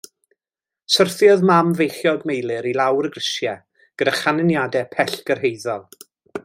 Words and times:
Syrthiodd 0.93 1.43
mam 1.49 1.69
feichiog 1.81 2.25
Meilir 2.31 2.69
i 2.71 2.73
lawr 2.79 3.11
y 3.11 3.13
grisiau 3.19 3.61
gyda 4.03 4.15
chanlyniadau 4.23 4.89
pellgyrhaeddol. 4.97 5.89